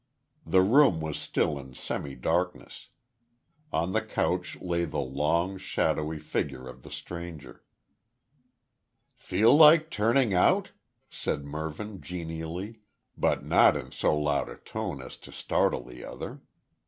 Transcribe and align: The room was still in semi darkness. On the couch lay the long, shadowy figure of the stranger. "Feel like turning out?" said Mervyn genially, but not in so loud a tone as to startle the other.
The 0.47 0.63
room 0.63 0.99
was 0.99 1.19
still 1.19 1.59
in 1.59 1.75
semi 1.75 2.15
darkness. 2.15 2.87
On 3.71 3.91
the 3.91 4.01
couch 4.01 4.59
lay 4.59 4.83
the 4.83 4.97
long, 4.99 5.59
shadowy 5.59 6.17
figure 6.17 6.67
of 6.67 6.81
the 6.81 6.89
stranger. 6.89 7.63
"Feel 9.15 9.55
like 9.55 9.91
turning 9.91 10.33
out?" 10.33 10.71
said 11.11 11.45
Mervyn 11.45 12.01
genially, 12.01 12.79
but 13.15 13.45
not 13.45 13.77
in 13.77 13.91
so 13.91 14.17
loud 14.17 14.49
a 14.49 14.55
tone 14.57 15.03
as 15.03 15.17
to 15.17 15.31
startle 15.31 15.83
the 15.83 16.03
other. 16.03 16.41